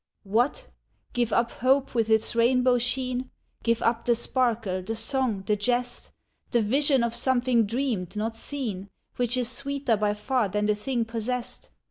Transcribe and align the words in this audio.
What! 0.23 0.65
give 1.13 1.31
up 1.31 1.51
hope 1.51 1.93
with 1.93 2.09
its 2.09 2.35
rainbow 2.35 2.79
sheen, 2.79 3.29
Give 3.61 3.83
up 3.83 4.03
the 4.03 4.15
sparkle, 4.15 4.81
the 4.81 4.95
song, 4.95 5.43
the 5.45 5.55
jest, 5.55 6.09
The 6.49 6.59
vision 6.61 7.03
of 7.03 7.13
something 7.13 7.67
dreamed, 7.67 8.15
not 8.15 8.35
seen, 8.35 8.89
Which 9.17 9.37
is 9.37 9.51
sweeter 9.51 9.95
by 9.95 10.15
far 10.15 10.49
than 10.49 10.65
the 10.65 10.73
thing 10.73 11.05
possessed 11.05 11.69